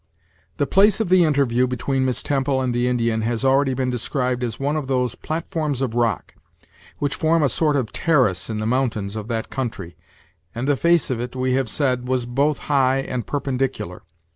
The 0.57 0.65
place 0.65 0.99
of 0.99 1.09
the 1.09 1.23
interview 1.23 1.67
between 1.67 2.05
Miss 2.05 2.23
Temple 2.23 2.59
and 2.59 2.73
the 2.73 2.87
Indian 2.87 3.21
has 3.21 3.45
already 3.45 3.75
been 3.75 3.91
described 3.91 4.43
as 4.43 4.59
one 4.59 4.75
of 4.75 4.87
those 4.87 5.13
platforms 5.13 5.79
of 5.79 5.93
rock, 5.93 6.33
which 6.97 7.13
form 7.13 7.43
a 7.43 7.47
sort 7.49 7.75
of 7.75 7.91
terrace 7.93 8.49
in 8.49 8.57
the 8.57 8.65
mountains 8.65 9.15
of 9.15 9.27
that 9.27 9.51
country, 9.51 9.95
and 10.55 10.67
the 10.67 10.75
face 10.75 11.11
of 11.11 11.19
it, 11.21 11.35
we 11.35 11.53
have 11.53 11.69
said, 11.69 12.07
was 12.07 12.25
both 12.25 12.57
high 12.65 12.97
and 12.97 13.27
perpendicular. 13.27 14.01